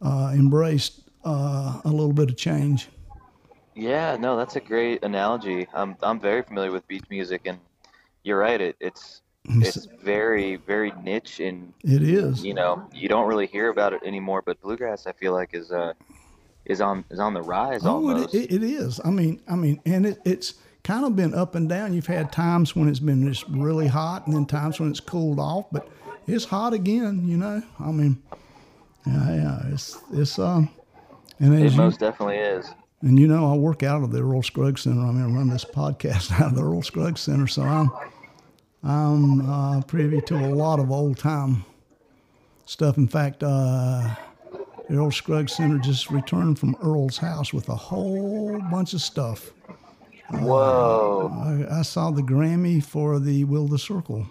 [0.00, 2.88] uh, embraced uh, a little bit of change.
[3.74, 5.66] Yeah, no, that's a great analogy.
[5.74, 7.58] I'm I'm very familiar with beach music, and
[8.22, 8.60] you're right.
[8.60, 12.44] It it's it's very very niche, and It is.
[12.44, 14.42] you know you don't really hear about it anymore.
[14.44, 15.92] But bluegrass, I feel like is uh
[16.64, 18.34] is on is on the rise Oh, almost.
[18.34, 19.00] it, it, is.
[19.04, 21.94] I mean, I mean, and it, it's kind of been up and down.
[21.94, 25.38] You've had times when it's been just really hot, and then times when it's cooled
[25.38, 25.66] off.
[25.70, 25.88] But
[26.26, 27.26] it's hot again.
[27.28, 27.62] You know.
[27.78, 28.20] I mean,
[29.06, 29.60] yeah, yeah.
[29.72, 30.68] It's it's um,
[31.38, 32.68] and It you, most definitely is.
[33.02, 35.02] and you know, I work out of the Earl Scruggs Center.
[35.06, 37.90] I mean, I run this podcast out of the Earl Scruggs Center, so I'm
[38.86, 41.64] I'm uh, privy to a lot of old time
[42.66, 42.96] stuff.
[42.96, 44.14] In fact, uh,
[44.88, 49.50] the Earl Scruggs Center just returned from Earl's house with a whole bunch of stuff.
[50.30, 51.32] Whoa!
[51.68, 54.26] I, I saw the Grammy for the Will the Circle.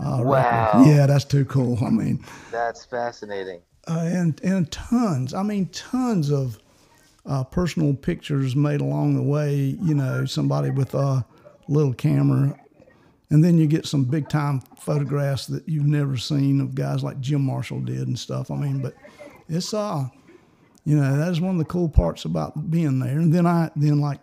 [0.00, 0.70] Uh, Wow.
[0.70, 0.86] record.
[0.86, 1.78] Yeah, that's too cool.
[1.84, 3.60] I mean, That's fascinating.
[3.88, 5.34] uh, and and tons.
[5.34, 6.58] I mean, tons of
[7.26, 9.54] uh, personal pictures made along the way.
[9.56, 11.26] You know, somebody with a
[11.68, 12.56] little camera,
[13.30, 17.20] and then you get some big time photographs that you've never seen of guys like
[17.20, 18.50] Jim Marshall did and stuff.
[18.50, 18.94] I mean, but
[19.48, 20.06] it's uh,
[20.84, 23.18] you know, that is one of the cool parts about being there.
[23.18, 24.20] And then I then like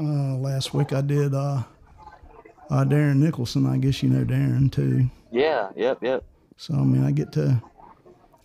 [0.00, 1.62] uh, last week I did uh,
[2.70, 3.66] uh, Darren Nicholson.
[3.66, 5.08] I guess you know Darren too.
[5.30, 5.70] Yeah.
[5.76, 5.98] Yep.
[6.02, 6.24] Yep.
[6.56, 7.62] So I mean, I get to.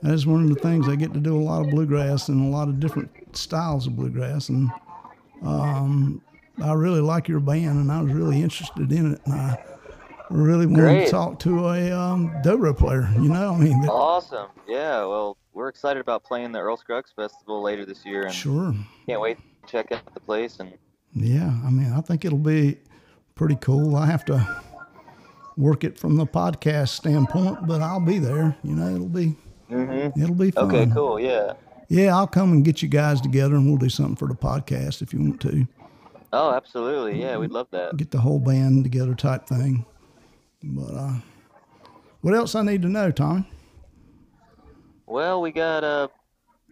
[0.01, 2.55] That's one of the things I get to do a lot of bluegrass and a
[2.55, 4.69] lot of different styles of bluegrass, and
[5.41, 6.21] um,
[6.61, 9.57] I really like your band, and I was really interested in it, and I
[10.29, 11.05] really wanted Great.
[11.05, 13.09] to talk to a um, dobro player.
[13.15, 14.47] You know, I mean, Awesome.
[14.67, 15.05] Yeah.
[15.05, 18.75] Well, we're excited about playing the Earl Scruggs Festival later this year, and sure,
[19.07, 20.59] can't wait to check out the place.
[20.59, 20.73] And
[21.13, 21.53] yeah.
[21.65, 22.77] I mean, I think it'll be
[23.35, 23.95] pretty cool.
[23.95, 24.63] I have to
[25.57, 28.55] work it from the podcast standpoint, but I'll be there.
[28.63, 29.35] You know, it'll be
[29.69, 30.21] mm-hmm.
[30.21, 30.65] it'll be fun.
[30.65, 31.19] okay, cool.
[31.19, 31.53] Yeah.
[31.87, 35.01] Yeah, I'll come and get you guys together, and we'll do something for the podcast
[35.03, 35.67] if you want to.
[36.33, 37.21] Oh, absolutely.
[37.21, 37.95] Yeah, we'd love that.
[37.95, 39.85] Get the whole band together, type thing.
[40.65, 41.13] But uh,
[42.21, 43.47] what else I need to know, Tommy?
[45.05, 46.07] Well, we got uh,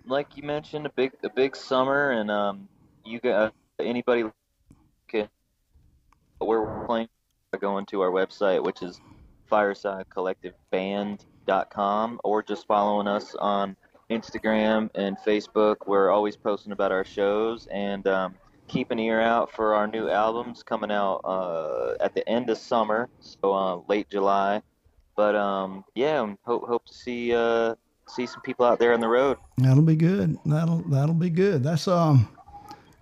[0.06, 2.68] like you mentioned, a big a big summer, and um,
[3.06, 4.24] you got anybody
[5.08, 5.30] can
[6.41, 7.08] we're playing.
[7.62, 9.00] Going to our website, which is
[9.52, 13.76] firesidecollectiveband.com, or just following us on
[14.10, 15.76] Instagram and Facebook.
[15.86, 18.34] We're always posting about our shows and um,
[18.74, 22.58] keep an ear out for our new albums coming out uh, at the end of
[22.58, 24.62] summer, so uh, late July.
[25.16, 27.76] But um, yeah, hope hope to see uh,
[28.08, 29.38] see some people out there on the road.
[29.60, 30.40] That'll be good.
[30.46, 31.64] That'll that'll be good.
[31.64, 32.28] That's um,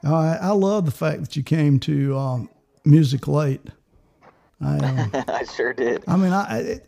[0.04, 2.50] I I love the fact that you came to um,
[2.84, 3.62] music late.
[4.60, 6.04] I um, I sure did.
[6.06, 6.60] I mean I.
[6.60, 6.88] It,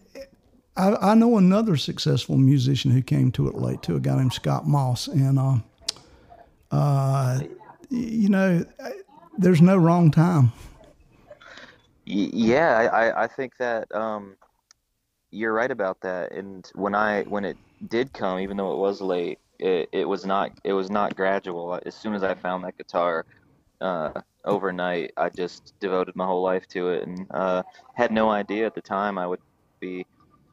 [0.75, 4.33] I, I know another successful musician who came to it late too, a guy named
[4.33, 5.57] Scott Moss, and uh,
[6.71, 7.41] uh,
[7.89, 8.65] you know,
[9.37, 10.51] there's no wrong time.
[12.05, 14.35] Yeah, I, I think that um,
[15.31, 16.31] you're right about that.
[16.31, 17.57] And when I when it
[17.87, 21.79] did come, even though it was late, it, it was not it was not gradual.
[21.85, 23.25] As soon as I found that guitar
[23.81, 24.11] uh,
[24.45, 27.63] overnight, I just devoted my whole life to it, and uh,
[27.95, 29.39] had no idea at the time I would
[29.79, 30.05] be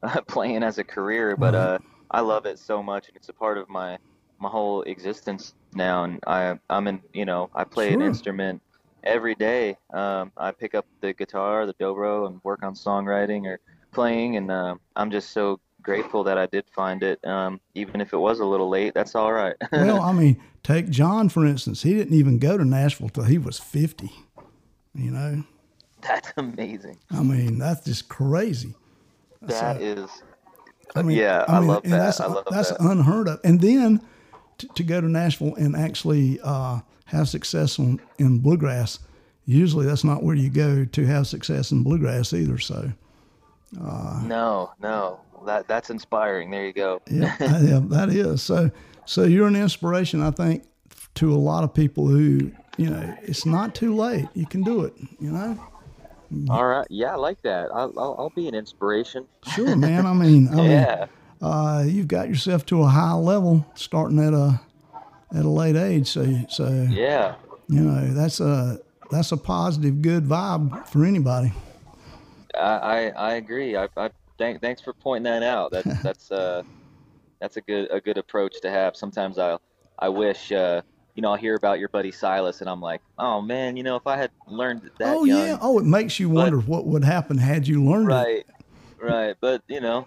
[0.02, 1.36] uh, playing as a career.
[1.36, 1.78] But uh,
[2.10, 3.98] I love it so much, and it's a part of my
[4.40, 6.04] my whole existence now.
[6.04, 8.60] And I I'm in you know I play an instrument
[9.04, 9.76] every day.
[9.92, 13.60] Um, I pick up the guitar, the dobro, and work on songwriting or
[13.92, 17.24] playing, and uh, I'm just so grateful that I did find it.
[17.24, 19.56] Um, even if it was a little late, that's all right.
[19.72, 21.82] Well, I mean, take Jon for instance.
[21.82, 24.12] He didn't even go to Nashville till he was fifty.
[24.94, 25.44] You know,
[26.00, 26.98] that's amazing.
[27.10, 28.74] I mean, that's just crazy.
[29.42, 30.10] That is.
[30.96, 31.90] I mean, yeah, I, mean, love that.
[31.90, 32.80] That's, I love that's that.
[32.80, 33.40] unheard of.
[33.44, 34.00] And then
[34.60, 38.98] to, to go to Nashville and actually uh, have success on, in bluegrass,
[39.46, 42.58] usually that's not where you go to have success in bluegrass either.
[42.58, 42.92] So,
[43.72, 46.50] No, no, that that's inspiring.
[46.50, 47.00] There you go.
[47.10, 48.42] yeah, yeah, that is.
[48.42, 48.70] So,
[49.06, 50.64] so you're an inspiration, I think,
[51.16, 54.26] to a lot of people who, you know, it's not too late.
[54.34, 54.94] You can do it.
[55.18, 55.58] You know.
[56.48, 56.86] All right.
[56.90, 57.70] Yeah, I like that.
[57.74, 59.26] I'll, I'll, I'll be an inspiration.
[59.52, 60.06] Sure, man.
[60.06, 61.06] I mean, I mean, Yeah.
[61.40, 64.60] Uh, you've got yourself to a high level starting at a
[65.34, 66.08] at a late age.
[66.08, 67.36] So, so Yeah.
[67.68, 68.80] you know that's a
[69.10, 71.52] that's a positive, good vibe for anybody.
[72.56, 73.76] I, I, I agree.
[73.76, 75.70] I, I thank, thanks for pointing that out.
[75.72, 76.62] That's that's uh
[77.40, 78.96] that's a good a good approach to have.
[78.96, 79.56] Sometimes I
[79.98, 80.82] I wish uh
[81.14, 83.96] you know I'll hear about your buddy Silas and I'm like, oh man, you know
[83.96, 85.58] if I had learned that oh young, yeah.
[85.60, 88.14] Oh, it makes you wonder what would happen had you learned it.
[88.14, 88.46] right,
[89.00, 89.36] right.
[89.40, 90.06] But you know,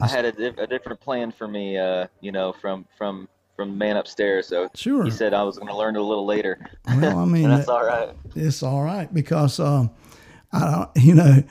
[0.00, 1.78] I had a, a different plan for me.
[1.78, 4.48] Uh, you know, from from from the man upstairs.
[4.48, 5.04] So Sure.
[5.04, 6.58] he said I was going to learn it a little later.
[6.88, 8.10] Well, I mean, that's all right.
[8.34, 9.90] it's all right because um,
[10.52, 11.42] I don't, you know,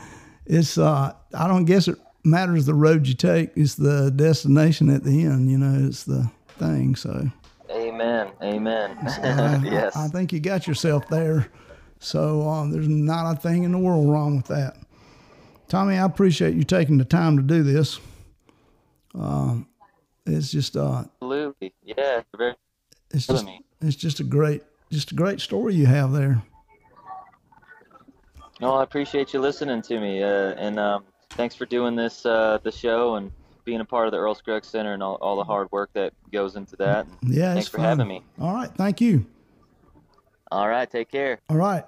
[0.46, 3.52] it's uh, I don't guess it matters the road you take.
[3.56, 5.50] It's the destination at the end.
[5.50, 6.30] You know, it's the
[6.60, 6.96] thing.
[6.96, 7.30] So.
[7.72, 8.28] Amen.
[8.41, 8.98] Amen.
[9.02, 9.96] I- yes.
[9.96, 11.48] I, I think you got yourself there.
[12.00, 14.76] So um, there's not a thing in the world wrong with that.
[15.70, 18.00] Tommy, I appreciate you taking the time to do this.
[19.16, 19.68] Um,
[20.26, 21.74] it's just uh, Absolutely.
[21.84, 22.22] Yeah.
[22.38, 22.55] Very
[23.11, 23.64] it's just me.
[23.82, 26.41] it's just a great just a great story you have there.
[28.61, 32.59] No, I appreciate you listening to me, uh, and um, thanks for doing this uh,
[32.64, 33.32] the show and
[33.66, 36.14] being a part of the Earl Scruggs Center and all, all the hard work that
[36.32, 37.07] goes into that.
[37.24, 37.86] Yeah, thanks for fun.
[37.86, 38.24] having me.
[38.39, 39.26] All right, thank you.
[40.51, 41.39] All right, take care.
[41.49, 41.86] All right.